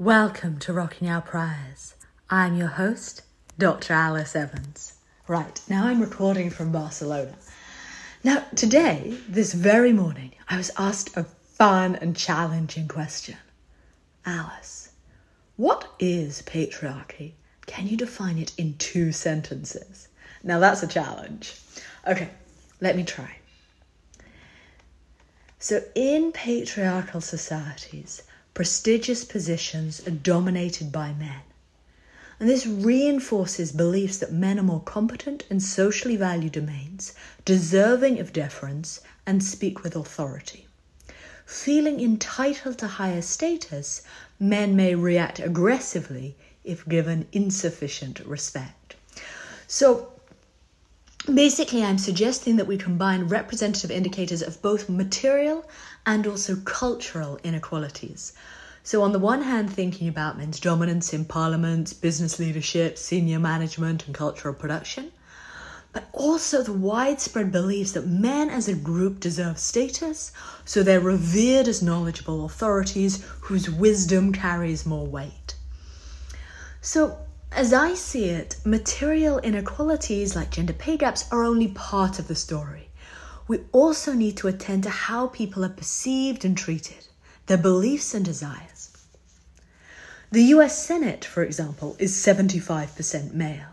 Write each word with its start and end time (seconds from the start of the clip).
Welcome 0.00 0.58
to 0.60 0.72
Rocking 0.72 1.10
Our 1.10 1.20
Priors. 1.20 1.94
I'm 2.30 2.56
your 2.56 2.68
host, 2.68 3.20
Dr. 3.58 3.92
Alice 3.92 4.34
Evans. 4.34 4.94
Right, 5.28 5.60
now 5.68 5.88
I'm 5.88 6.00
recording 6.00 6.48
from 6.48 6.72
Barcelona. 6.72 7.34
Now, 8.24 8.46
today, 8.56 9.14
this 9.28 9.52
very 9.52 9.92
morning, 9.92 10.32
I 10.48 10.56
was 10.56 10.70
asked 10.78 11.14
a 11.18 11.24
fun 11.24 11.96
and 11.96 12.16
challenging 12.16 12.88
question. 12.88 13.36
Alice, 14.24 14.92
what 15.56 15.86
is 15.98 16.40
patriarchy? 16.46 17.32
Can 17.66 17.86
you 17.86 17.98
define 17.98 18.38
it 18.38 18.54
in 18.56 18.78
two 18.78 19.12
sentences? 19.12 20.08
Now, 20.42 20.60
that's 20.60 20.82
a 20.82 20.86
challenge. 20.86 21.60
Okay, 22.06 22.30
let 22.80 22.96
me 22.96 23.04
try. 23.04 23.36
So, 25.58 25.82
in 25.94 26.32
patriarchal 26.32 27.20
societies, 27.20 28.22
prestigious 28.54 29.24
positions 29.24 30.06
are 30.06 30.10
dominated 30.10 30.90
by 30.90 31.12
men. 31.12 31.42
And 32.38 32.48
this 32.48 32.66
reinforces 32.66 33.70
beliefs 33.70 34.16
that 34.18 34.32
men 34.32 34.58
are 34.58 34.62
more 34.62 34.82
competent 34.82 35.44
in 35.50 35.60
socially 35.60 36.16
valued 36.16 36.52
domains, 36.52 37.12
deserving 37.44 38.18
of 38.18 38.32
deference, 38.32 39.00
and 39.26 39.44
speak 39.44 39.82
with 39.82 39.94
authority. 39.94 40.66
Feeling 41.44 42.00
entitled 42.00 42.78
to 42.78 42.86
higher 42.86 43.22
status, 43.22 44.02
men 44.38 44.74
may 44.74 44.94
react 44.94 45.38
aggressively 45.38 46.36
if 46.64 46.88
given 46.88 47.26
insufficient 47.32 48.20
respect. 48.20 48.94
So, 49.66 50.12
basically, 51.34 51.84
I'm 51.84 51.98
suggesting 51.98 52.56
that 52.56 52.66
we 52.66 52.78
combine 52.78 53.28
representative 53.28 53.90
indicators 53.90 54.42
of 54.42 54.62
both 54.62 54.88
material 54.88 55.68
and 56.06 56.26
also 56.26 56.56
cultural 56.56 57.38
inequalities. 57.44 58.32
So, 58.82 59.02
on 59.02 59.12
the 59.12 59.18
one 59.18 59.42
hand, 59.42 59.70
thinking 59.70 60.08
about 60.08 60.38
men's 60.38 60.58
dominance 60.58 61.12
in 61.12 61.26
parliaments, 61.26 61.92
business 61.92 62.38
leadership, 62.38 62.96
senior 62.96 63.38
management, 63.38 64.06
and 64.06 64.14
cultural 64.14 64.54
production, 64.54 65.12
but 65.92 66.08
also 66.12 66.62
the 66.62 66.72
widespread 66.72 67.52
beliefs 67.52 67.92
that 67.92 68.06
men 68.06 68.48
as 68.48 68.68
a 68.68 68.74
group 68.74 69.20
deserve 69.20 69.58
status, 69.58 70.32
so 70.64 70.82
they're 70.82 71.00
revered 71.00 71.68
as 71.68 71.82
knowledgeable 71.82 72.44
authorities 72.44 73.24
whose 73.40 73.68
wisdom 73.68 74.32
carries 74.32 74.86
more 74.86 75.06
weight. 75.06 75.56
So, 76.80 77.18
as 77.52 77.72
I 77.72 77.94
see 77.94 78.26
it, 78.26 78.56
material 78.64 79.38
inequalities 79.38 80.36
like 80.36 80.50
gender 80.50 80.72
pay 80.72 80.96
gaps 80.96 81.24
are 81.32 81.42
only 81.42 81.68
part 81.68 82.18
of 82.18 82.28
the 82.28 82.34
story. 82.34 82.90
We 83.48 83.60
also 83.72 84.12
need 84.12 84.36
to 84.38 84.48
attend 84.48 84.84
to 84.84 84.90
how 84.90 85.26
people 85.26 85.64
are 85.64 85.68
perceived 85.68 86.44
and 86.44 86.56
treated 86.56 87.08
their 87.46 87.58
beliefs 87.58 88.14
and 88.14 88.24
desires. 88.24 88.90
The 90.30 90.44
US 90.54 90.86
Senate, 90.86 91.24
for 91.24 91.42
example, 91.42 91.96
is 91.98 92.14
75% 92.14 93.34
male. 93.34 93.66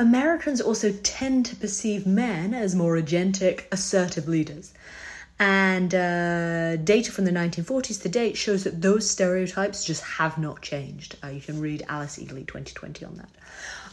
Americans 0.00 0.60
also 0.60 0.92
tend 1.04 1.46
to 1.46 1.54
perceive 1.56 2.06
men 2.06 2.52
as 2.52 2.74
more 2.74 2.96
agentic, 2.96 3.66
assertive 3.70 4.26
leaders. 4.26 4.72
And 5.38 5.94
uh, 5.94 6.76
data 6.76 7.12
from 7.12 7.26
the 7.26 7.30
1940s 7.30 8.00
to 8.02 8.08
date 8.08 8.38
shows 8.38 8.64
that 8.64 8.80
those 8.80 9.08
stereotypes 9.08 9.84
just 9.84 10.02
have 10.02 10.38
not 10.38 10.62
changed. 10.62 11.16
Uh, 11.22 11.28
you 11.28 11.42
can 11.42 11.60
read 11.60 11.84
Alice 11.88 12.18
Eagly 12.18 12.46
2020 12.46 13.04
on 13.04 13.16
that. 13.16 13.28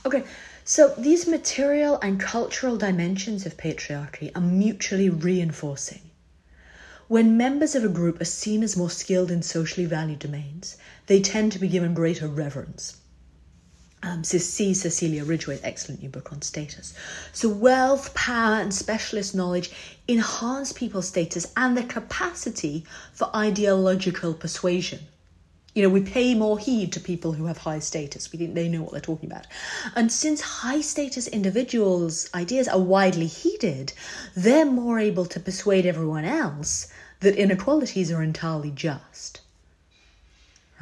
Okay, 0.06 0.24
so 0.64 0.94
these 0.98 1.28
material 1.28 2.00
and 2.02 2.20
cultural 2.20 2.78
dimensions 2.78 3.46
of 3.46 3.58
patriarchy 3.58 4.32
are 4.36 4.42
mutually 4.42 5.10
reinforcing. 5.10 6.02
When 7.10 7.36
members 7.36 7.76
of 7.76 7.84
a 7.84 7.90
group 7.90 8.22
are 8.22 8.26
seen 8.26 8.64
as 8.64 8.78
more 8.78 8.90
skilled 8.90 9.30
in 9.30 9.44
socially 9.44 9.86
valued 9.86 10.20
domains, 10.20 10.78
they 11.08 11.20
tend 11.20 11.52
to 11.52 11.60
be 11.60 11.68
given 11.68 11.94
greater 11.94 12.28
reverence. 12.30 12.96
Um, 14.06 14.22
see 14.26 14.74
Cecilia 14.74 15.24
Ridgway's 15.24 15.62
excellent 15.64 16.02
new 16.02 16.10
book 16.10 16.34
on 16.34 16.42
status. 16.42 16.94
So, 17.32 17.48
wealth, 17.48 18.14
power, 18.14 18.56
and 18.56 18.74
specialist 18.74 19.34
knowledge 19.34 19.72
enhance 20.10 20.74
people's 20.74 21.08
status 21.08 21.54
and 21.56 21.78
their 21.78 21.86
capacity 21.86 22.84
for 23.14 23.34
ideological 23.34 24.34
persuasion. 24.34 25.00
You 25.74 25.84
know, 25.84 25.90
we 25.90 26.02
pay 26.02 26.36
more 26.36 26.60
heed 26.60 26.92
to 26.92 27.00
people 27.00 27.32
who 27.32 27.46
have 27.46 27.60
high 27.60 27.80
status. 27.80 28.30
We 28.30 28.40
think 28.40 28.56
they 28.56 28.68
know 28.68 28.82
what 28.82 28.92
they're 28.92 29.00
talking 29.00 29.32
about. 29.32 29.48
And 29.96 30.12
since 30.12 30.42
high 30.42 30.82
status 30.82 31.28
individuals' 31.30 32.30
ideas 32.36 32.68
are 32.68 32.80
widely 32.80 33.28
heeded, 33.28 33.94
they're 34.36 34.66
more 34.66 35.00
able 35.00 35.26
to 35.28 35.40
persuade 35.40 35.86
everyone 35.86 36.26
else 36.26 36.90
that 37.22 37.38
inequalities 37.38 38.12
are 38.12 38.22
entirely 38.22 38.70
just. 38.70 39.40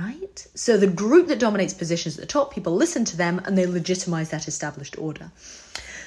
Right? 0.03 0.47
So 0.55 0.77
the 0.77 0.87
group 0.87 1.27
that 1.27 1.39
dominates 1.39 1.73
positions 1.73 2.17
at 2.17 2.21
the 2.21 2.27
top, 2.27 2.53
people 2.53 2.73
listen 2.75 3.05
to 3.05 3.17
them 3.17 3.41
and 3.45 3.57
they 3.57 3.65
legitimize 3.65 4.29
that 4.31 4.47
established 4.47 4.97
order. 4.97 5.31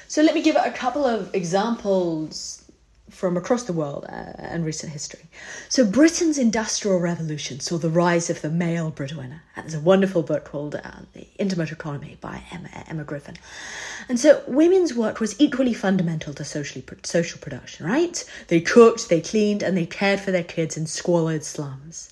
So 0.07 0.21
let 0.21 0.35
me 0.35 0.41
give 0.41 0.55
a 0.55 0.71
couple 0.71 1.05
of 1.05 1.33
examples 1.33 2.65
from 3.09 3.37
across 3.37 3.63
the 3.63 3.73
world 3.73 4.05
uh, 4.09 4.33
and 4.37 4.65
recent 4.65 4.91
history. 4.91 5.25
So, 5.69 5.85
Britain's 5.85 6.37
Industrial 6.37 6.99
Revolution 6.99 7.59
saw 7.59 7.77
the 7.77 7.89
rise 7.89 8.29
of 8.29 8.41
the 8.41 8.49
male 8.49 8.89
breadwinner. 8.89 9.43
And 9.55 9.63
There's 9.63 9.75
a 9.75 9.79
wonderful 9.79 10.23
book 10.23 10.43
called 10.43 10.75
uh, 10.75 10.81
The 11.13 11.27
Intimate 11.37 11.71
Economy 11.71 12.17
by 12.19 12.43
Emma, 12.51 12.69
Emma 12.87 13.03
Griffin. 13.03 13.35
And 14.09 14.19
so, 14.19 14.43
women's 14.47 14.93
work 14.93 15.19
was 15.19 15.39
equally 15.39 15.73
fundamental 15.73 16.33
to 16.33 16.43
socially, 16.43 16.83
social 17.03 17.39
production, 17.39 17.85
right? 17.85 18.23
They 18.47 18.59
cooked, 18.59 19.09
they 19.09 19.21
cleaned, 19.21 19.61
and 19.63 19.77
they 19.77 19.85
cared 19.85 20.19
for 20.19 20.31
their 20.31 20.43
kids 20.43 20.75
in 20.75 20.87
squalid 20.87 21.43
slums. 21.43 22.11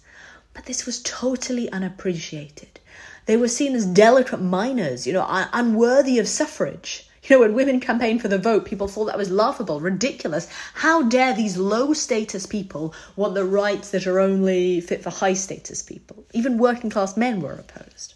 But 0.53 0.65
this 0.65 0.85
was 0.85 1.01
totally 1.01 1.71
unappreciated. 1.71 2.79
They 3.25 3.37
were 3.37 3.47
seen 3.47 3.73
as 3.75 3.85
delicate 3.85 4.41
minors, 4.41 5.07
you 5.07 5.13
know, 5.13 5.23
un- 5.23 5.49
unworthy 5.53 6.19
of 6.19 6.27
suffrage. 6.27 7.09
You 7.23 7.35
know, 7.35 7.39
when 7.39 7.53
women 7.53 7.79
campaigned 7.79 8.21
for 8.21 8.27
the 8.27 8.37
vote, 8.37 8.65
people 8.65 8.87
thought 8.87 9.05
that 9.05 9.17
was 9.17 9.31
laughable, 9.31 9.79
ridiculous. 9.79 10.47
How 10.73 11.03
dare 11.03 11.33
these 11.33 11.57
low 11.57 11.93
status 11.93 12.45
people 12.45 12.93
want 13.15 13.33
the 13.33 13.45
rights 13.45 13.91
that 13.91 14.05
are 14.05 14.19
only 14.19 14.81
fit 14.81 15.01
for 15.01 15.09
high 15.09 15.33
status 15.33 15.81
people? 15.81 16.25
Even 16.33 16.57
working 16.57 16.89
class 16.89 17.15
men 17.15 17.41
were 17.41 17.53
opposed. 17.53 18.13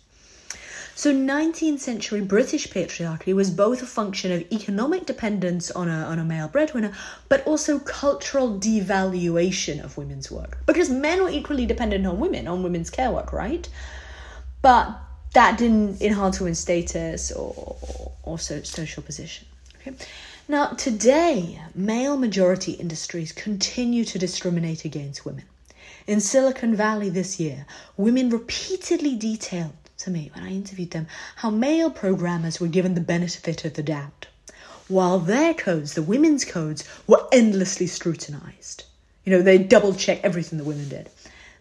So, 0.98 1.14
19th 1.14 1.78
century 1.78 2.22
British 2.22 2.70
patriarchy 2.70 3.32
was 3.36 3.52
both 3.52 3.84
a 3.84 3.86
function 3.86 4.32
of 4.32 4.52
economic 4.52 5.06
dependence 5.06 5.70
on 5.70 5.88
a, 5.88 5.92
on 5.92 6.18
a 6.18 6.26
male 6.26 6.48
breadwinner, 6.48 6.92
but 7.30 7.46
also 7.46 7.78
cultural 7.78 8.58
devaluation 8.60 9.84
of 9.84 9.96
women's 9.96 10.32
work. 10.32 10.58
Because 10.66 10.90
men 10.90 11.22
were 11.22 11.30
equally 11.30 11.68
dependent 11.68 12.08
on 12.08 12.20
women, 12.20 12.48
on 12.48 12.64
women's 12.64 12.90
care 12.90 13.12
work, 13.12 13.32
right? 13.32 13.70
But 14.64 15.00
that 15.34 15.60
didn't 15.60 16.02
enhance 16.02 16.40
women's 16.40 16.58
status 16.58 17.32
or, 17.32 17.76
or 18.24 18.40
social 18.40 19.04
position. 19.04 19.46
Okay. 19.80 19.94
Now, 20.48 20.70
today, 20.70 21.62
male 21.76 22.18
majority 22.18 22.72
industries 22.72 23.32
continue 23.32 24.04
to 24.06 24.18
discriminate 24.18 24.84
against 24.84 25.28
women. 25.28 25.44
In 26.08 26.22
Silicon 26.22 26.76
Valley 26.76 27.10
this 27.10 27.40
year, 27.40 27.68
women 27.98 28.32
repeatedly 28.32 29.16
detailed 29.16 29.74
to 30.00 30.10
me 30.10 30.32
when 30.34 30.44
I 30.44 30.50
interviewed 30.50 30.92
them 30.92 31.08
how 31.38 31.50
male 31.50 31.90
programmers 31.90 32.60
were 32.60 32.68
given 32.68 32.96
the 32.96 33.02
benefit 33.02 33.66
of 33.66 33.74
the 33.74 33.84
doubt, 33.84 34.28
while 34.88 35.20
their 35.20 35.54
codes, 35.54 35.94
the 35.94 36.02
women's 36.02 36.46
codes, 36.46 36.84
were 37.08 37.28
endlessly 37.32 37.88
scrutinized. 37.88 38.84
You 39.24 39.32
know, 39.32 39.42
they 39.42 39.58
double 39.58 39.94
check 39.94 40.22
everything 40.24 40.58
the 40.58 40.64
women 40.64 40.90
did 40.90 41.10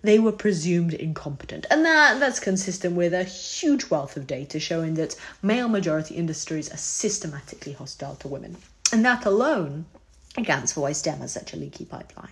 they 0.06 0.18
were 0.18 0.32
presumed 0.32 0.94
incompetent. 0.94 1.66
And 1.70 1.84
that, 1.84 2.20
that's 2.20 2.40
consistent 2.40 2.94
with 2.94 3.12
a 3.12 3.24
huge 3.24 3.90
wealth 3.90 4.16
of 4.16 4.26
data 4.26 4.60
showing 4.60 4.94
that 4.94 5.16
male 5.42 5.68
majority 5.68 6.14
industries 6.14 6.72
are 6.72 6.78
systematically 6.78 7.72
hostile 7.72 8.16
to 8.16 8.28
women. 8.28 8.56
And 8.92 9.04
that 9.04 9.26
alone 9.26 9.86
accounts 10.36 10.72
for 10.72 10.82
why 10.82 10.92
STEM 10.92 11.18
has 11.18 11.32
such 11.32 11.52
a 11.52 11.56
leaky 11.56 11.84
pipeline. 11.84 12.30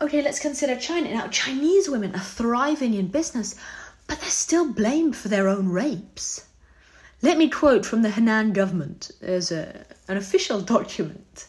Okay, 0.00 0.22
let's 0.22 0.38
consider 0.38 0.76
China. 0.76 1.12
Now, 1.12 1.26
Chinese 1.28 1.88
women 1.88 2.14
are 2.14 2.20
thriving 2.20 2.94
in 2.94 3.08
business, 3.08 3.56
but 4.08 4.20
they're 4.20 4.30
still 4.30 4.72
blamed 4.72 5.14
for 5.14 5.28
their 5.28 5.46
own 5.46 5.68
rapes. 5.68 6.46
Let 7.22 7.38
me 7.38 7.48
quote 7.48 7.86
from 7.86 8.02
the 8.02 8.10
Henan 8.10 8.52
government. 8.52 9.12
There's 9.20 9.52
a, 9.52 9.86
an 10.08 10.16
official 10.16 10.60
document 10.60 11.46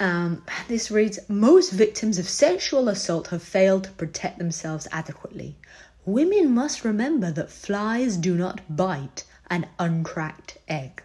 um, 0.00 0.44
this 0.68 0.90
reads 0.90 1.18
Most 1.28 1.72
victims 1.72 2.18
of 2.18 2.28
sexual 2.28 2.88
assault 2.88 3.28
have 3.28 3.42
failed 3.42 3.84
to 3.84 3.90
protect 3.92 4.38
themselves 4.38 4.86
adequately. 4.92 5.56
Women 6.04 6.54
must 6.54 6.84
remember 6.84 7.30
that 7.32 7.50
flies 7.50 8.16
do 8.16 8.36
not 8.36 8.60
bite 8.74 9.24
an 9.50 9.66
uncracked 9.78 10.58
egg. 10.68 11.02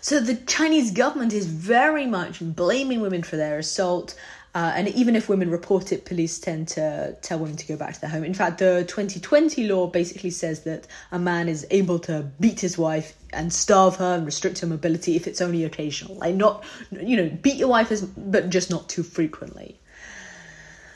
So 0.00 0.20
the 0.20 0.36
Chinese 0.36 0.90
government 0.90 1.32
is 1.32 1.46
very 1.46 2.06
much 2.06 2.38
blaming 2.40 3.00
women 3.00 3.22
for 3.22 3.36
their 3.36 3.58
assault 3.58 4.14
uh, 4.56 4.72
and 4.74 4.88
even 4.88 5.14
if 5.14 5.28
women 5.28 5.50
report 5.50 5.92
it, 5.92 6.06
police 6.06 6.38
tend 6.38 6.66
to 6.66 7.14
tell 7.20 7.38
women 7.38 7.56
to 7.56 7.66
go 7.66 7.76
back 7.76 7.92
to 7.92 8.00
their 8.00 8.08
home. 8.08 8.24
In 8.24 8.32
fact, 8.32 8.56
the 8.56 8.86
2020 8.88 9.68
law 9.68 9.86
basically 9.86 10.30
says 10.30 10.62
that 10.62 10.86
a 11.12 11.18
man 11.18 11.46
is 11.46 11.66
able 11.70 11.98
to 11.98 12.30
beat 12.40 12.58
his 12.58 12.78
wife 12.78 13.18
and 13.34 13.52
starve 13.52 13.96
her 13.96 14.14
and 14.14 14.24
restrict 14.24 14.60
her 14.60 14.66
mobility 14.66 15.14
if 15.14 15.26
it's 15.26 15.42
only 15.42 15.64
occasional. 15.64 16.14
Like 16.14 16.36
not, 16.36 16.64
you 16.90 17.18
know, 17.18 17.28
beat 17.42 17.56
your 17.56 17.68
wife, 17.68 17.92
as, 17.92 18.00
but 18.00 18.48
just 18.48 18.70
not 18.70 18.88
too 18.88 19.02
frequently. 19.02 19.78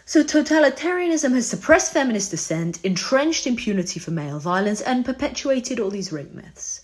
So, 0.06 0.24
totalitarianism 0.24 1.34
has 1.34 1.46
suppressed 1.46 1.92
feminist 1.92 2.30
dissent, 2.30 2.82
entrenched 2.82 3.46
impunity 3.46 4.00
for 4.00 4.10
male 4.10 4.38
violence, 4.38 4.80
and 4.80 5.04
perpetuated 5.04 5.78
all 5.78 5.90
these 5.90 6.12
rape 6.12 6.32
myths. 6.32 6.80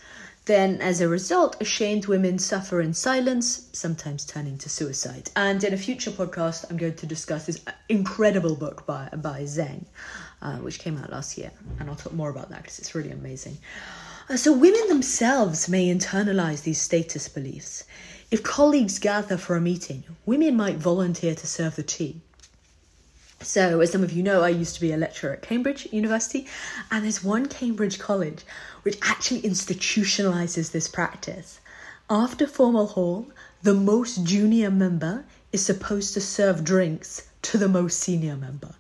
Then, 0.47 0.81
as 0.81 1.01
a 1.01 1.09
result, 1.09 1.61
ashamed 1.61 2.07
women 2.07 2.39
suffer 2.39 2.81
in 2.81 2.95
silence, 2.95 3.69
sometimes 3.73 4.25
turning 4.25 4.59
to 4.59 4.69
suicide. 4.69 5.29
And 5.35 5.63
in 5.65 5.75
a 5.75 5.77
future 5.77 6.13
podcast, 6.13 6.71
I'm 6.71 6.77
going 6.77 6.95
to 6.95 7.07
discuss 7.07 7.47
this 7.47 7.61
incredible 7.89 8.55
book 8.55 8.87
by, 8.87 9.09
by 9.17 9.43
Zheng, 9.43 9.87
uh, 10.43 10.59
which 10.59 10.79
came 10.79 10.99
out 10.99 11.11
last 11.11 11.37
year. 11.37 11.51
And 11.81 11.91
I'll 11.91 11.97
talk 11.97 12.13
more 12.13 12.31
about 12.31 12.51
that 12.51 12.63
because 12.63 12.79
it's 12.79 12.95
really 12.95 13.11
amazing. 13.11 13.59
Uh, 14.29 14.37
so, 14.37 14.53
women 14.53 14.87
themselves 14.87 15.69
may 15.69 15.93
internalize 15.93 16.63
these 16.63 16.81
status 16.81 17.29
beliefs. 17.29 17.83
If 18.31 18.45
colleagues 18.45 19.01
gather 19.01 19.37
for 19.37 19.57
a 19.57 19.61
meeting, 19.61 20.05
women 20.27 20.57
might 20.57 20.77
volunteer 20.77 21.35
to 21.35 21.47
serve 21.47 21.75
the 21.75 21.83
tea. 21.83 22.21
So, 23.43 23.81
as 23.81 23.93
some 23.93 24.03
of 24.03 24.13
you 24.13 24.23
know, 24.23 24.43
I 24.43 24.49
used 24.49 24.75
to 24.77 24.81
be 24.81 24.93
a 24.93 24.97
lecturer 24.97 25.35
at 25.35 25.43
Cambridge 25.43 25.87
University, 25.93 26.47
and 26.91 27.05
there's 27.05 27.23
one 27.23 27.47
Cambridge 27.47 27.99
college 27.99 28.45
which 28.83 28.99
actually 29.03 29.43
institutionalizes 29.43 30.73
this 30.73 30.89
practice. 30.89 31.61
After 32.09 32.47
formal 32.47 32.87
hall, 32.87 33.27
the 33.63 33.75
most 33.75 34.25
junior 34.25 34.71
member 34.71 35.27
is 35.53 35.65
supposed 35.65 36.15
to 36.15 36.21
serve 36.21 36.65
drinks 36.65 37.29
to 37.43 37.59
the 37.59 37.69
most 37.69 37.99
senior 37.99 38.37
member. 38.37 38.75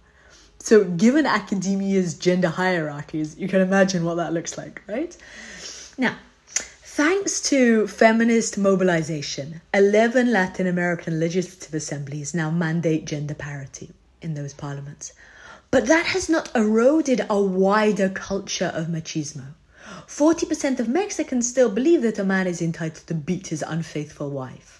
So, 0.58 0.84
given 0.84 1.26
academia's 1.26 2.14
gender 2.14 2.48
hierarchies, 2.48 3.36
you 3.36 3.48
can 3.48 3.60
imagine 3.60 4.04
what 4.04 4.16
that 4.16 4.32
looks 4.32 4.56
like, 4.56 4.80
right? 4.88 5.14
Now, 5.98 6.16
thanks 6.48 7.42
to 7.50 7.86
feminist 7.88 8.56
mobilization, 8.56 9.60
11 9.74 10.32
Latin 10.32 10.66
American 10.66 11.20
legislative 11.20 11.74
assemblies 11.74 12.32
now 12.32 12.50
mandate 12.50 13.04
gender 13.04 13.34
parity 13.34 13.92
in 14.26 14.34
those 14.34 14.52
parliaments. 14.52 15.14
But 15.70 15.86
that 15.86 16.04
has 16.06 16.28
not 16.28 16.54
eroded 16.54 17.24
a 17.30 17.40
wider 17.40 18.10
culture 18.10 18.70
of 18.74 18.88
machismo. 18.88 19.54
40% 20.06 20.78
of 20.78 20.88
Mexicans 20.88 21.48
still 21.48 21.70
believe 21.70 22.02
that 22.02 22.18
a 22.18 22.24
man 22.24 22.46
is 22.46 22.60
entitled 22.60 23.06
to 23.06 23.14
beat 23.14 23.46
his 23.46 23.62
unfaithful 23.66 24.30
wife. 24.30 24.75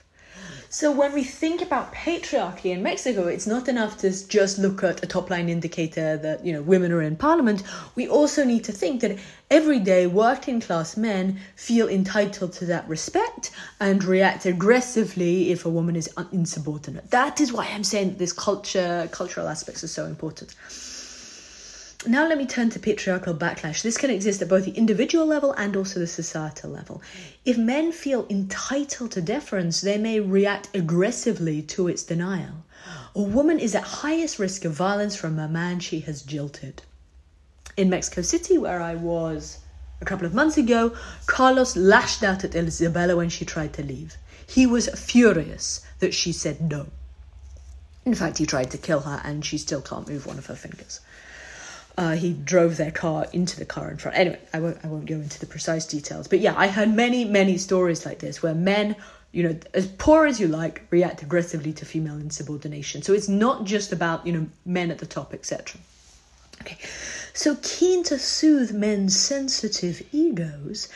So 0.77 0.93
when 0.93 1.15
we 1.15 1.25
think 1.25 1.63
about 1.63 1.95
patriarchy 1.95 2.67
in 2.67 2.83
Mexico, 2.83 3.29
it's 3.29 3.47
not 3.47 3.67
enough 3.67 3.97
to 4.01 4.11
just 4.29 4.59
look 4.59 4.85
at 4.85 5.03
a 5.03 5.07
top 5.07 5.31
line 5.31 5.49
indicator 5.49 6.19
that, 6.19 6.45
you 6.45 6.53
know, 6.53 6.61
women 6.61 6.93
are 6.93 7.01
in 7.01 7.17
parliament. 7.17 7.63
We 7.95 8.07
also 8.09 8.45
need 8.45 8.63
to 8.65 8.73
think 8.73 9.01
that 9.01 9.19
every 9.51 9.79
day 9.79 10.07
working 10.07 10.61
class 10.61 10.95
men 10.99 11.41
feel 11.55 11.89
entitled 11.89 12.53
to 12.59 12.67
that 12.67 12.87
respect 12.91 13.53
and 13.81 14.05
react 14.05 14.45
aggressively 14.45 15.51
if 15.51 15.65
a 15.65 15.71
woman 15.71 15.97
is 15.97 16.11
insubordinate. 16.31 17.11
That 17.11 17.41
is 17.41 17.55
why 17.55 17.69
I'm 17.69 17.83
saying 17.83 18.11
that 18.11 18.19
this 18.19 18.35
culture, 18.35 19.09
cultural 19.13 19.49
aspects 19.49 19.83
are 19.83 19.89
so 19.89 20.05
important. 20.05 20.55
Now, 22.09 22.29
let 22.29 22.39
me 22.39 22.47
turn 22.47 22.71
to 22.71 22.79
patriarchal 22.79 23.35
backlash. 23.35 23.83
This 23.83 23.99
can 23.99 24.11
exist 24.11 24.41
at 24.41 24.49
both 24.49 24.65
the 24.65 24.71
individual 24.71 25.27
level 25.27 25.51
and 25.55 25.75
also 25.75 25.99
the 25.99 26.07
societal 26.07 26.71
level. 26.71 27.03
If 27.45 27.59
men 27.59 27.91
feel 27.91 28.29
entitled 28.31 29.11
to 29.13 29.21
deference, 29.21 29.81
they 29.81 29.99
may 29.99 30.21
react 30.21 30.69
aggressively 30.73 31.63
to 31.63 31.89
its 31.89 32.05
denial. 32.05 32.65
A 33.17 33.23
woman 33.23 33.59
is 33.59 33.75
at 33.75 33.83
highest 33.83 34.39
risk 34.39 34.65
of 34.65 34.73
violence 34.73 35.17
from 35.17 35.37
a 35.41 35.49
man 35.49 35.81
she 35.81 35.99
has 36.01 36.23
jilted. 36.23 36.83
In 37.77 37.91
Mexico 37.91 38.23
City, 38.23 38.57
where 38.57 38.81
I 38.81 38.95
was 38.95 39.59
a 40.01 40.05
couple 40.05 40.27
of 40.27 40.35
months 40.35 40.57
ago, 40.57 40.95
Carlos 41.27 41.75
lashed 41.75 42.23
out 42.23 42.45
at 42.45 42.55
Isabella 42.55 43.17
when 43.17 43.31
she 43.31 43.45
tried 43.45 43.73
to 43.73 43.83
leave. 43.83 44.17
He 44.47 44.65
was 44.65 44.89
furious 44.91 45.81
that 45.99 46.15
she 46.15 46.31
said 46.31 46.71
no. 46.71 46.87
In 48.05 48.15
fact, 48.15 48.39
he 48.39 48.47
tried 48.47 48.71
to 48.71 48.79
kill 48.79 49.01
her 49.01 49.21
and 49.25 49.45
she 49.45 49.59
still 49.59 49.83
can't 49.83 50.09
move 50.09 50.25
one 50.25 50.39
of 50.39 50.47
her 50.47 50.55
fingers 50.55 51.01
uh, 51.99 52.13
he 52.13 52.35
drove 52.35 52.77
their 52.77 52.91
car 52.91 53.27
into 53.33 53.59
the 53.59 53.65
car 53.65 53.91
in 53.91 53.97
front. 53.97 54.19
Anyway, 54.19 54.39
I 54.53 54.61
won't 54.61 54.79
I 54.85 54.89
won't 54.89 55.07
go 55.07 55.15
into 55.15 55.41
the 55.41 55.47
precise 55.47 55.87
details, 55.87 56.29
but 56.29 56.41
yeah, 56.41 56.55
I 56.57 56.69
heard 56.69 56.95
many 56.95 57.25
many 57.25 57.57
stories 57.57 58.05
like 58.05 58.19
this 58.19 58.43
where 58.43 58.55
men, 58.55 58.97
you 59.33 59.43
know, 59.43 59.59
as 59.73 59.87
poor 59.87 60.27
as 60.27 60.39
you 60.39 60.49
like, 60.49 60.87
react 60.91 61.23
aggressively 61.23 61.73
to 61.75 61.85
female 61.85 62.17
insubordination. 62.17 63.03
So 63.03 63.15
it's 63.15 63.29
not 63.29 63.65
just 63.65 63.93
about 63.93 64.27
you 64.27 64.33
know 64.33 64.47
men 64.65 64.91
at 64.91 64.99
the 64.99 65.07
top, 65.07 65.33
etc. 65.33 65.81
Okay, 66.63 66.79
so 67.33 67.57
keen 67.63 68.03
to 68.05 68.19
soothe 68.19 68.73
men's 68.73 69.19
sensitive 69.19 70.03
egos. 70.13 70.89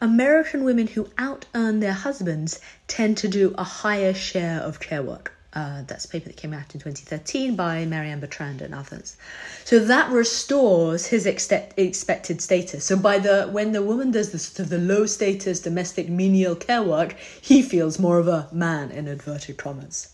American 0.00 0.62
women 0.62 0.86
who 0.86 1.08
out 1.18 1.46
earn 1.56 1.80
their 1.80 1.92
husbands 1.92 2.60
tend 2.86 3.16
to 3.18 3.26
do 3.26 3.52
a 3.58 3.64
higher 3.64 4.14
share 4.14 4.60
of 4.60 4.78
care 4.78 5.02
work. 5.02 5.32
Uh, 5.54 5.82
that's 5.86 6.04
a 6.04 6.08
paper 6.08 6.26
that 6.28 6.36
came 6.36 6.52
out 6.52 6.74
in 6.74 6.80
2013 6.80 7.56
by 7.56 7.84
Marianne 7.86 8.20
Bertrand 8.20 8.60
and 8.60 8.74
others. 8.74 9.16
So 9.64 9.78
that 9.78 10.10
restores 10.10 11.06
his 11.06 11.24
expected 11.24 12.42
status. 12.42 12.84
So 12.84 12.96
by 12.96 13.18
the 13.18 13.48
when 13.50 13.72
the 13.72 13.82
woman 13.82 14.10
does 14.10 14.30
the 14.30 14.38
sort 14.38 14.60
of 14.60 14.68
the 14.68 14.78
low 14.78 15.06
status 15.06 15.60
domestic 15.60 16.08
menial 16.10 16.54
care 16.54 16.82
work, 16.82 17.16
he 17.40 17.62
feels 17.62 17.98
more 17.98 18.18
of 18.18 18.28
a 18.28 18.48
man 18.52 18.90
in 18.90 19.08
inverted 19.08 19.56
commas. 19.56 20.08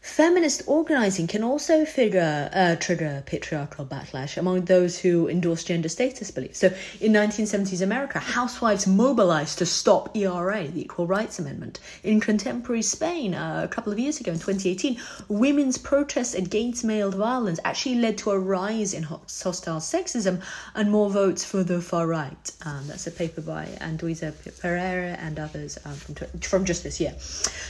Feminist 0.00 0.62
organizing 0.66 1.26
can 1.26 1.44
also 1.44 1.84
figure, 1.84 2.48
uh, 2.54 2.74
trigger 2.76 3.22
patriarchal 3.26 3.84
backlash 3.84 4.38
among 4.38 4.64
those 4.64 4.98
who 4.98 5.28
endorse 5.28 5.62
gender 5.62 5.90
status 5.90 6.30
beliefs. 6.30 6.58
So, 6.58 6.72
in 7.00 7.12
1970s 7.12 7.82
America, 7.82 8.18
housewives 8.18 8.86
mobilized 8.86 9.58
to 9.58 9.66
stop 9.66 10.16
ERA, 10.16 10.66
the 10.68 10.80
Equal 10.80 11.06
Rights 11.06 11.38
Amendment. 11.38 11.80
In 12.02 12.18
contemporary 12.18 12.80
Spain, 12.80 13.34
uh, 13.34 13.60
a 13.62 13.68
couple 13.68 13.92
of 13.92 13.98
years 13.98 14.20
ago 14.20 14.32
in 14.32 14.38
2018, 14.38 14.98
women's 15.28 15.76
protests 15.76 16.34
against 16.34 16.82
male 16.82 17.10
violence 17.10 17.60
actually 17.66 17.96
led 17.96 18.16
to 18.18 18.30
a 18.30 18.38
rise 18.38 18.94
in 18.94 19.02
hostile 19.02 19.80
sexism 19.80 20.40
and 20.74 20.90
more 20.90 21.10
votes 21.10 21.44
for 21.44 21.62
the 21.62 21.82
far 21.82 22.06
right. 22.06 22.50
Um, 22.64 22.86
that's 22.86 23.06
a 23.06 23.10
paper 23.10 23.42
by 23.42 23.66
Anduiza 23.82 24.32
Pereira 24.60 25.18
and 25.20 25.38
others 25.38 25.78
um, 25.84 25.94
from, 25.94 26.40
from 26.40 26.64
just 26.64 26.84
this 26.84 27.00
year. 27.00 27.14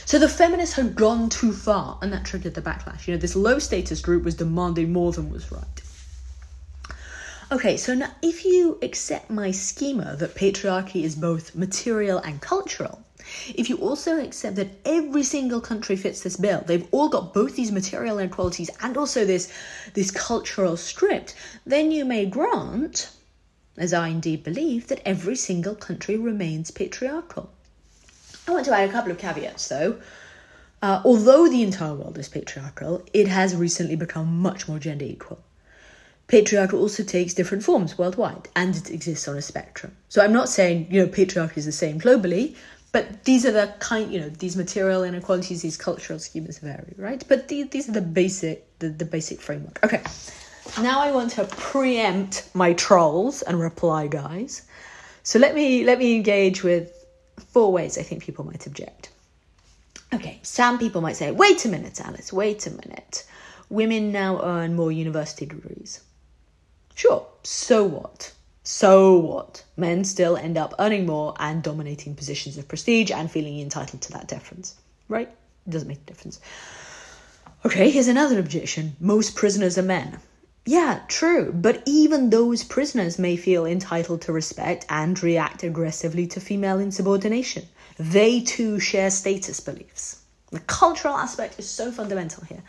So, 0.05 0.17
the 0.17 0.29
feminists 0.29 0.75
had 0.75 0.95
gone 0.95 1.27
too 1.27 1.51
far, 1.51 1.99
and 2.01 2.20
that 2.21 2.29
triggered 2.29 2.53
the 2.53 2.61
backlash. 2.61 3.07
You 3.07 3.13
know, 3.13 3.19
this 3.19 3.35
low 3.35 3.59
status 3.59 4.01
group 4.01 4.23
was 4.23 4.35
demanding 4.35 4.93
more 4.93 5.11
than 5.11 5.31
was 5.31 5.51
right. 5.51 5.81
Okay, 7.51 7.75
so 7.75 7.93
now 7.93 8.11
if 8.21 8.45
you 8.45 8.79
accept 8.81 9.29
my 9.29 9.51
schema 9.51 10.15
that 10.17 10.35
patriarchy 10.35 11.03
is 11.03 11.15
both 11.15 11.55
material 11.55 12.19
and 12.19 12.39
cultural, 12.39 13.01
if 13.55 13.69
you 13.69 13.77
also 13.77 14.23
accept 14.23 14.55
that 14.55 14.69
every 14.85 15.23
single 15.23 15.59
country 15.59 15.95
fits 15.95 16.21
this 16.21 16.37
bill, 16.37 16.63
they've 16.65 16.87
all 16.91 17.09
got 17.09 17.33
both 17.33 17.55
these 17.55 17.71
material 17.71 18.19
inequalities 18.19 18.69
and 18.81 18.95
also 18.95 19.25
this, 19.25 19.51
this 19.93 20.11
cultural 20.11 20.77
script, 20.77 21.35
then 21.65 21.91
you 21.91 22.05
may 22.05 22.25
grant, 22.25 23.11
as 23.77 23.93
I 23.93 24.07
indeed 24.07 24.43
believe, 24.43 24.87
that 24.87 25.01
every 25.05 25.35
single 25.35 25.75
country 25.75 26.15
remains 26.17 26.71
patriarchal. 26.71 27.51
I 28.47 28.51
want 28.51 28.65
to 28.65 28.73
add 28.73 28.89
a 28.89 28.91
couple 28.91 29.11
of 29.11 29.17
caveats 29.17 29.67
though. 29.67 29.97
Uh, 30.81 31.01
although 31.05 31.47
the 31.47 31.61
entire 31.61 31.93
world 31.93 32.17
is 32.17 32.27
patriarchal, 32.27 33.03
it 33.13 33.27
has 33.27 33.55
recently 33.55 33.95
become 33.95 34.39
much 34.39 34.67
more 34.67 34.79
gender 34.79 35.05
equal. 35.05 35.39
Patriarchy 36.27 36.73
also 36.73 37.03
takes 37.03 37.33
different 37.33 37.63
forms 37.63 37.97
worldwide, 37.97 38.47
and 38.55 38.75
it 38.75 38.89
exists 38.89 39.27
on 39.27 39.37
a 39.37 39.41
spectrum. 39.41 39.95
So 40.09 40.23
I'm 40.23 40.33
not 40.33 40.49
saying 40.49 40.87
you 40.89 41.01
know 41.01 41.07
patriarchy 41.07 41.57
is 41.57 41.65
the 41.65 41.71
same 41.71 41.99
globally, 41.99 42.55
but 42.91 43.25
these 43.25 43.45
are 43.45 43.51
the 43.51 43.73
kind 43.79 44.11
you 44.11 44.21
know 44.21 44.29
these 44.29 44.55
material 44.55 45.03
inequalities, 45.03 45.61
these 45.61 45.77
cultural 45.77 46.19
schemas 46.19 46.59
vary, 46.61 46.93
right? 46.97 47.23
But 47.27 47.47
the, 47.47 47.63
these 47.63 47.87
are 47.89 47.91
the 47.91 48.01
basic 48.01 48.65
the, 48.79 48.89
the 48.89 49.05
basic 49.05 49.39
framework. 49.39 49.79
Okay, 49.83 50.01
now 50.81 51.01
I 51.01 51.11
want 51.11 51.31
to 51.31 51.43
preempt 51.45 52.49
my 52.55 52.73
trolls 52.73 53.43
and 53.43 53.59
reply 53.59 54.07
guys. 54.07 54.63
So 55.23 55.37
let 55.37 55.53
me 55.53 55.83
let 55.83 55.99
me 55.99 56.15
engage 56.15 56.63
with 56.63 56.91
four 57.49 57.71
ways 57.71 57.99
I 57.99 58.03
think 58.03 58.23
people 58.23 58.45
might 58.45 58.65
object. 58.65 59.10
Okay, 60.13 60.39
some 60.43 60.77
people 60.77 61.01
might 61.01 61.15
say, 61.15 61.31
wait 61.31 61.63
a 61.65 61.69
minute, 61.69 62.01
Alice, 62.01 62.33
wait 62.33 62.67
a 62.67 62.71
minute. 62.71 63.25
Women 63.69 64.11
now 64.11 64.43
earn 64.43 64.75
more 64.75 64.91
university 64.91 65.45
degrees. 65.45 66.01
Sure, 66.95 67.25
so 67.43 67.85
what? 67.85 68.33
So 68.63 69.17
what? 69.17 69.63
Men 69.77 70.03
still 70.03 70.35
end 70.35 70.57
up 70.57 70.75
earning 70.77 71.05
more 71.05 71.33
and 71.39 71.63
dominating 71.63 72.15
positions 72.15 72.57
of 72.57 72.67
prestige 72.67 73.09
and 73.09 73.31
feeling 73.31 73.59
entitled 73.59 74.01
to 74.03 74.11
that 74.11 74.27
deference, 74.27 74.75
right? 75.07 75.29
It 75.65 75.69
doesn't 75.69 75.87
make 75.87 76.01
a 76.01 76.05
difference. 76.05 76.41
Okay, 77.65 77.89
here's 77.89 78.07
another 78.07 78.39
objection. 78.39 78.95
Most 78.99 79.35
prisoners 79.35 79.77
are 79.77 79.83
men. 79.83 80.19
Yeah, 80.65 81.01
true, 81.07 81.51
but 81.51 81.81
even 81.85 82.29
those 82.29 82.63
prisoners 82.63 83.17
may 83.17 83.35
feel 83.35 83.65
entitled 83.65 84.21
to 84.23 84.31
respect 84.31 84.85
and 84.89 85.21
react 85.23 85.63
aggressively 85.63 86.27
to 86.27 86.39
female 86.39 86.79
insubordination. 86.79 87.63
They 88.01 88.41
too 88.41 88.79
share 88.79 89.11
status 89.11 89.59
beliefs. 89.59 90.23
The 90.49 90.59
cultural 90.61 91.15
aspect 91.15 91.59
is 91.59 91.69
so 91.69 91.91
fundamental 91.91 92.43
here. 92.45 92.63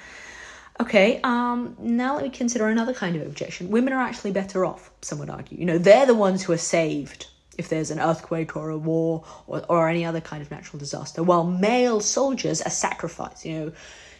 Okay, 0.78 1.20
um, 1.24 1.74
now 1.78 2.14
let 2.16 2.24
me 2.24 2.30
consider 2.30 2.68
another 2.68 2.92
kind 2.92 3.16
of 3.16 3.22
objection. 3.22 3.70
Women 3.70 3.94
are 3.94 4.02
actually 4.02 4.32
better 4.32 4.66
off, 4.66 4.90
some 5.00 5.18
would 5.20 5.30
argue. 5.30 5.58
You 5.58 5.64
know, 5.64 5.78
they're 5.78 6.06
the 6.06 6.14
ones 6.14 6.42
who 6.42 6.52
are 6.52 6.58
saved 6.58 7.28
if 7.56 7.68
there's 7.70 7.90
an 7.90 7.98
earthquake 7.98 8.56
or 8.56 8.68
a 8.70 8.76
war 8.76 9.24
or, 9.46 9.64
or 9.68 9.88
any 9.88 10.04
other 10.04 10.20
kind 10.20 10.42
of 10.42 10.50
natural 10.50 10.78
disaster, 10.78 11.22
while 11.22 11.44
male 11.44 12.00
soldiers 12.00 12.60
are 12.60 12.70
sacrificed. 12.70 13.44
You 13.46 13.52
know, 13.52 13.72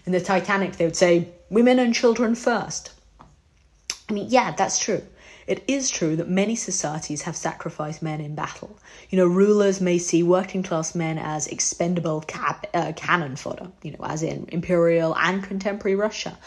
in 0.07 0.13
the 0.13 0.21
Titanic, 0.21 0.77
they 0.77 0.87
would 0.87 0.97
say, 0.97 1.29
women 1.51 1.79
and 1.79 1.95
children 1.95 2.35
first. 2.35 2.93
I 4.09 4.13
mean, 4.15 4.27
yeah, 4.31 4.53
that's 4.53 4.79
true. 4.79 5.03
It 5.47 5.65
is 5.67 5.91
true 5.91 6.17
that 6.17 6.29
many 6.29 6.55
societies 6.55 7.23
have 7.23 7.37
sacrificed 7.37 8.03
men 8.03 8.21
in 8.21 8.35
battle. 8.35 8.79
You 9.11 9.19
know, 9.19 9.27
rulers 9.27 9.81
may 9.81 9.99
see 9.99 10.23
working 10.23 10.63
class 10.63 10.95
men 10.95 11.19
as 11.19 11.47
expendable 11.49 12.21
cap, 12.23 12.67
uh, 12.75 12.93
cannon 12.95 13.37
fodder, 13.37 13.71
you 13.83 13.93
know, 13.93 14.05
as 14.05 14.23
in 14.23 14.47
imperial 14.49 15.17
and 15.17 15.43
contemporary 15.43 15.97
Russia. 15.97 16.39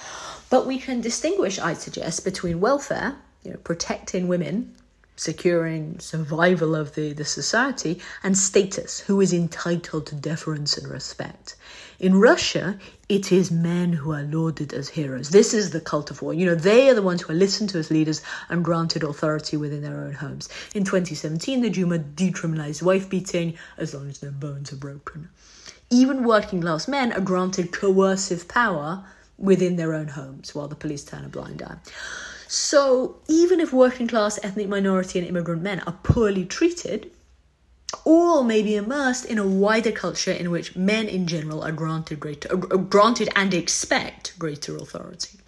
But 0.50 0.66
we 0.66 0.80
can 0.80 1.02
distinguish, 1.02 1.60
I 1.60 1.74
suggest, 1.74 2.24
between 2.24 2.60
welfare, 2.60 3.18
you 3.44 3.52
know, 3.52 3.58
protecting 3.58 4.28
women, 4.28 4.74
securing 5.18 6.00
survival 6.00 6.76
of 6.76 6.96
the, 6.96 7.14
the 7.14 7.26
society, 7.26 8.02
and 8.24 8.38
status, 8.38 9.00
who 9.00 9.22
is 9.22 9.34
entitled 9.34 10.08
to 10.08 10.16
deference 10.16 10.78
and 10.78 10.90
respect. 10.90 11.56
In 12.00 12.20
Russia, 12.20 12.78
it 13.08 13.32
is 13.32 13.52
men 13.52 13.94
who 13.94 14.12
are 14.12 14.24
lauded 14.24 14.74
as 14.74 14.90
heroes. 14.90 15.30
This 15.30 15.54
is 15.54 15.70
the 15.70 15.80
cult 15.80 16.12
of 16.12 16.22
war. 16.22 16.34
You 16.34 16.46
know, 16.46 16.56
they 16.56 16.90
are 16.90 16.94
the 16.94 17.02
ones 17.02 17.22
who 17.22 17.32
are 17.32 17.36
listened 17.36 17.70
to 17.70 17.78
as 17.78 17.90
leaders 17.92 18.22
and 18.50 18.66
granted 18.66 19.04
authority 19.04 19.58
within 19.58 19.82
their 19.82 20.02
own 20.02 20.14
homes. 20.14 20.50
In 20.74 20.84
2017, 20.84 21.62
the 21.62 21.70
Duma 21.70 22.00
decriminalized 22.00 22.82
wife 22.82 23.10
beating 23.10 23.58
as 23.78 23.94
long 23.94 24.10
as 24.10 24.22
no 24.22 24.32
bones 24.32 24.74
are 24.74 24.78
broken. 24.78 25.30
Even 25.90 26.24
working 26.24 26.62
class 26.62 26.88
men 26.88 27.14
are 27.14 27.22
granted 27.22 27.72
coercive 27.72 28.48
power 28.48 29.06
within 29.38 29.76
their 29.76 29.94
own 29.94 30.08
homes 30.08 30.56
while 30.56 30.68
the 30.68 30.76
police 30.76 31.04
turn 31.04 31.26
a 31.26 31.30
blind 31.30 31.62
eye. 31.62 31.78
So, 32.48 33.18
even 33.28 33.60
if 33.60 33.74
working 33.74 34.08
class, 34.08 34.40
ethnic 34.44 34.68
minority, 34.68 35.20
and 35.20 35.28
immigrant 35.28 35.62
men 35.62 35.80
are 35.82 35.98
poorly 36.04 36.46
treated, 36.46 37.12
all 38.04 38.44
may 38.44 38.62
be 38.62 38.76
immersed 38.76 39.26
in 39.26 39.38
a 39.38 39.48
wider 39.48 39.92
culture 39.92 40.32
in 40.32 40.52
which 40.52 40.76
men 40.76 41.08
in 41.08 41.28
general 41.28 41.64
are 41.64 41.72
granted 41.72 42.20
greater, 42.20 42.52
uh, 42.52 42.78
granted 42.78 43.30
and 43.36 43.54
expect 43.54 44.38
greater 44.38 44.76
authority. 44.76 45.40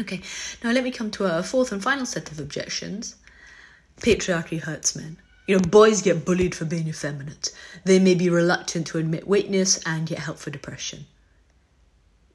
Okay, 0.00 0.20
now 0.62 0.72
let 0.72 0.84
me 0.84 0.90
come 0.90 1.10
to 1.12 1.24
a 1.24 1.42
fourth 1.42 1.72
and 1.72 1.82
final 1.82 2.06
set 2.06 2.30
of 2.30 2.38
objections. 2.38 3.16
Patriarchy 4.00 4.60
hurts 4.60 4.94
men. 4.94 5.16
You 5.46 5.56
know, 5.56 5.62
boys 5.62 6.02
get 6.02 6.24
bullied 6.24 6.54
for 6.54 6.64
being 6.64 6.88
effeminate. 6.88 7.50
They 7.84 7.98
may 7.98 8.14
be 8.14 8.28
reluctant 8.28 8.86
to 8.88 8.98
admit 8.98 9.28
weakness 9.28 9.80
and 9.86 10.06
get 10.06 10.18
help 10.18 10.38
for 10.38 10.50
depression 10.50 11.06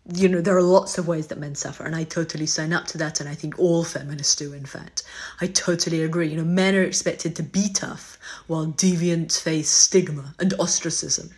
you 0.10 0.28
know, 0.28 0.42
there 0.42 0.58
are 0.58 0.64
lots 0.64 0.98
of 0.98 1.08
ways 1.08 1.28
that 1.28 1.38
men 1.38 1.56
suffer, 1.56 1.84
and 1.84 1.96
I 1.96 2.04
totally 2.04 2.48
sign 2.48 2.74
up 2.74 2.88
to 2.88 2.98
that, 2.98 3.20
and 3.20 3.30
I 3.30 3.36
think 3.36 3.60
all 3.60 3.84
feminists 3.84 4.36
do, 4.36 4.52
in 4.52 4.66
fact. 4.66 5.04
I 5.40 5.48
totally 5.48 6.02
agree. 6.02 6.30
You 6.30 6.38
know, 6.38 6.44
men 6.44 6.76
are 6.76 6.82
expected 6.82 7.36
to 7.36 7.44
be 7.44 7.70
tough, 7.72 8.18
while 8.48 8.66
deviants 8.66 9.40
face 9.40 9.70
stigma 9.70 10.34
and 10.40 10.54
ostracism. 10.60 11.30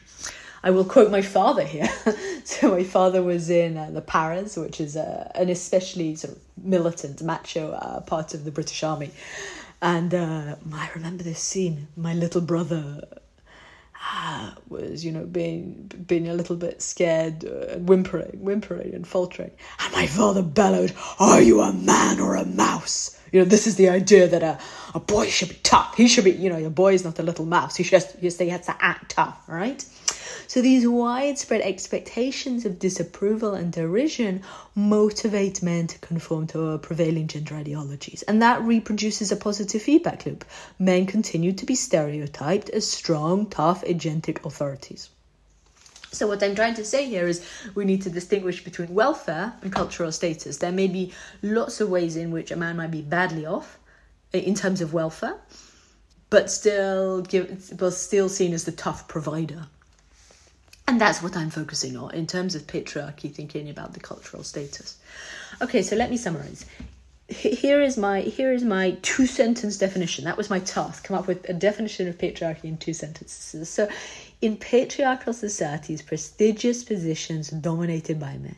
I 0.66 0.72
will 0.72 0.86
quote 0.86 1.12
my 1.12 1.22
father 1.22 1.66
here. 1.66 1.90
so, 2.46 2.72
my 2.72 2.86
father 2.86 3.22
was 3.22 3.50
in 3.50 3.76
uh, 3.76 3.90
the 3.92 4.02
Paras, 4.02 4.56
which 4.56 4.80
is 4.80 4.96
uh, 4.96 5.30
an 5.36 5.50
especially 5.50 6.16
sort 6.16 6.36
of 6.36 6.42
militant, 6.58 7.22
macho 7.22 7.72
uh, 7.72 8.00
part 8.02 8.34
of 8.34 8.46
the 8.46 8.52
British 8.52 8.82
Army. 8.82 9.12
And 9.82 10.14
uh, 10.14 10.56
I 10.74 10.90
remember 10.96 11.24
this 11.24 11.40
scene. 11.40 11.90
My 11.98 12.14
little 12.14 12.40
brother 12.40 13.02
was, 14.70 15.06
you 15.06 15.12
know, 15.12 15.26
being 15.26 15.92
being 16.08 16.28
a 16.28 16.34
little 16.34 16.56
bit 16.56 16.82
scared 16.82 17.46
uh, 17.46 17.74
and 17.74 17.88
whimpering, 17.88 18.44
whimpering 18.44 18.94
and 18.94 19.08
faltering. 19.08 19.52
And 19.80 19.94
my 19.94 20.08
father 20.08 20.42
bellowed, 20.42 20.94
Are 21.20 21.42
you 21.42 21.62
a 21.62 21.74
man 21.74 22.20
or 22.20 22.36
a 22.36 22.46
mouse? 22.46 23.20
You 23.32 23.40
know, 23.40 23.46
this 23.46 23.66
is 23.66 23.78
the 23.78 23.90
idea 23.90 24.28
that 24.28 24.44
a, 24.44 24.60
a 24.94 25.00
boy 25.00 25.28
should 25.28 25.50
be 25.50 25.60
tough. 25.64 25.96
He 25.96 26.08
should 26.08 26.24
be, 26.24 26.32
you 26.32 26.50
know, 26.50 26.58
your 26.58 26.70
boy 26.70 26.94
is 26.94 27.04
not 27.04 27.18
a 27.18 27.24
little 27.24 27.46
mouse. 27.46 27.76
He 27.76 27.84
should 27.84 28.04
just, 28.20 28.40
he 28.40 28.50
has 28.50 28.66
to 28.68 28.76
act 28.80 29.16
tough, 29.16 29.44
right? 29.48 29.84
So 30.54 30.62
these 30.62 30.88
widespread 30.88 31.62
expectations 31.62 32.64
of 32.64 32.78
disapproval 32.78 33.56
and 33.56 33.74
derision 33.74 34.44
motivate 34.76 35.64
men 35.64 35.88
to 35.88 35.98
conform 35.98 36.46
to 36.50 36.78
prevailing 36.78 37.26
gender 37.26 37.56
ideologies, 37.56 38.22
and 38.22 38.40
that 38.44 38.62
reproduces 38.62 39.32
a 39.32 39.36
positive 39.36 39.82
feedback 39.82 40.28
loop. 40.28 40.46
Men 40.78 41.08
continue 41.08 41.54
to 41.54 41.66
be 41.66 41.74
stereotyped 41.74 42.70
as 42.70 42.88
strong, 42.88 43.48
tough, 43.48 43.84
agentic 43.86 44.46
authorities. 44.46 45.10
So, 46.12 46.28
what 46.28 46.44
I'm 46.44 46.54
trying 46.54 46.76
to 46.76 46.86
say 46.86 47.08
here 47.08 47.26
is 47.26 47.44
we 47.74 47.84
need 47.84 48.04
to 48.04 48.12
distinguish 48.12 48.64
between 48.64 48.94
welfare 48.94 49.56
and 49.64 49.74
cultural 49.74 50.12
status. 50.12 50.58
There 50.58 50.72
may 50.72 50.86
be 50.86 51.14
lots 51.42 51.82
of 51.82 51.90
ways 51.90 52.16
in 52.16 52.30
which 52.30 52.52
a 52.52 52.56
man 52.56 52.78
might 52.78 52.92
be 52.92 53.02
badly 53.02 53.48
off 53.48 53.80
in 54.32 54.54
terms 54.54 54.82
of 54.82 54.94
welfare, 54.94 55.36
but 56.30 56.52
still 56.52 57.22
give, 57.24 57.76
but 57.76 57.96
still 57.96 58.30
seen 58.30 58.54
as 58.54 58.66
the 58.66 58.72
tough 58.72 59.08
provider. 59.08 59.66
And 60.88 61.00
that's 61.00 61.24
what 61.24 61.38
I'm 61.38 61.50
focusing 61.50 61.96
on 61.96 62.14
in 62.14 62.28
terms 62.28 62.56
of 62.56 62.68
patriarchy, 62.68 63.34
thinking 63.34 63.70
about 63.70 63.94
the 63.94 64.00
cultural 64.00 64.44
status. 64.44 64.98
Okay, 65.62 65.82
so 65.82 65.96
let 65.96 66.10
me 66.10 66.18
summarize. 66.18 66.66
Here 67.30 67.82
is 67.82 67.98
my 67.98 68.20
here 68.20 68.52
is 68.52 68.64
my 68.64 68.98
two 69.02 69.26
sentence 69.26 69.78
definition. 69.78 70.26
That 70.26 70.38
was 70.38 70.50
my 70.50 70.60
task. 70.60 71.06
Come 71.06 71.18
up 71.18 71.26
with 71.26 71.48
a 71.50 71.54
definition 71.54 72.08
of 72.08 72.18
patriarchy 72.18 72.66
in 72.66 72.78
two 72.78 72.94
sentences. 72.94 73.70
So, 73.70 73.88
in 74.42 74.58
patriarchal 74.58 75.34
societies, 75.34 76.02
prestigious 76.02 76.84
positions 76.84 77.50
dominated 77.50 78.20
by 78.20 78.38
men 78.38 78.58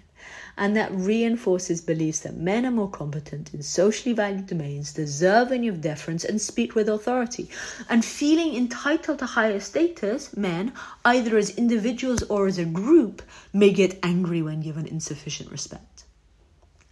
and 0.58 0.76
that 0.76 0.92
reinforces 0.92 1.82
beliefs 1.82 2.20
that 2.22 2.38
men 2.38 2.66
are 2.66 2.72
more 2.72 2.90
competent 2.90 3.54
in 3.54 3.62
socially 3.62 4.14
valued 4.14 4.48
domains, 4.48 4.94
deserving 4.94 5.68
of 5.68 5.82
deference, 5.82 6.24
and 6.24 6.40
speak 6.40 6.76
with 6.76 6.88
authority. 6.88 7.50
And 7.90 8.04
feeling 8.04 8.56
entitled 8.56 9.20
to 9.20 9.26
higher 9.26 9.60
status, 9.60 10.36
men, 10.36 10.74
either 11.04 11.38
as 11.38 11.50
individuals 11.52 12.24
or 12.24 12.48
as 12.48 12.58
a 12.58 12.66
group, 12.66 13.22
may 13.54 13.72
get 13.72 14.00
angry 14.04 14.42
when 14.42 14.62
given 14.62 14.88
insufficient 14.88 15.52
respect. 15.52 16.06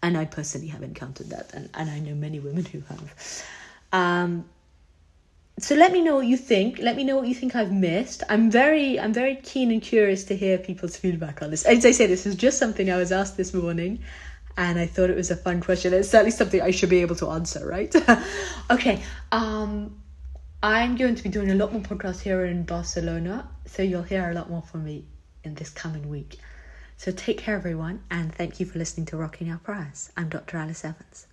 And 0.02 0.18
I 0.18 0.26
personally 0.26 0.68
have 0.68 0.84
encountered 0.84 1.30
that, 1.30 1.52
and, 1.54 1.70
and 1.74 1.90
I 1.90 2.00
know 2.00 2.16
many 2.16 2.40
women 2.40 2.66
who 2.66 2.82
have. 2.82 3.44
Um, 3.94 4.46
so 5.60 5.76
let 5.76 5.92
me 5.92 6.02
know 6.02 6.16
what 6.16 6.26
you 6.26 6.36
think. 6.36 6.80
Let 6.80 6.96
me 6.96 7.04
know 7.04 7.16
what 7.16 7.28
you 7.28 7.36
think 7.36 7.56
i've 7.56 7.72
missed. 7.72 8.24
I'm 8.30 8.50
very 8.50 9.00
i'm 9.00 9.14
very 9.14 9.36
keen 9.36 9.72
and 9.72 9.82
curious 9.82 10.24
to 10.26 10.36
hear 10.36 10.58
people's 10.58 10.98
feedback 10.98 11.42
on 11.42 11.52
this. 11.52 11.64
As 11.64 11.86
i 11.86 11.92
say 11.92 12.08
this 12.08 12.26
is 12.26 12.36
just 12.36 12.58
something 12.58 12.90
i 12.90 12.98
was 12.98 13.12
asked 13.12 13.38
this 13.38 13.54
morning 13.54 14.00
and 14.58 14.80
i 14.80 14.88
thought 14.88 15.10
it 15.10 15.16
was 15.16 15.30
a 15.32 15.36
fun 15.36 15.62
question. 15.62 15.94
It's 15.94 16.10
certainly 16.10 16.32
something 16.32 16.62
i 16.62 16.72
should 16.72 16.90
be 16.90 17.02
able 17.02 17.16
to 17.18 17.30
answer 17.30 17.68
right? 17.68 17.94
Okay 18.72 19.04
um 19.32 20.00
i'm 20.64 20.96
going 20.96 21.16
to 21.16 21.24
be 21.24 21.30
doing 21.30 21.52
a 21.52 21.56
lot 21.56 21.72
more 21.72 21.82
podcasts 21.82 22.22
here 22.22 22.46
in 22.46 22.64
barcelona 22.64 23.48
so 23.66 23.84
you'll 23.84 24.04
hear 24.04 24.30
a 24.30 24.34
lot 24.34 24.50
more 24.50 24.62
from 24.62 24.84
me 24.86 25.06
in 25.44 25.54
this 25.56 25.70
coming 25.70 26.10
week. 26.10 26.40
So 26.98 27.12
take 27.12 27.38
care 27.38 27.56
everyone 27.56 28.02
and 28.10 28.34
thank 28.34 28.60
you 28.60 28.66
for 28.66 28.80
listening 28.80 29.06
to 29.08 29.18
rocking 29.18 29.52
our 29.52 29.60
priors 29.60 30.12
i'm 30.18 30.30
dr 30.30 30.56
alice 30.58 30.84
evans 30.84 31.28